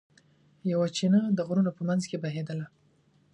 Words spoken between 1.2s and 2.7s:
د غرونو په منځ کې بهېدله.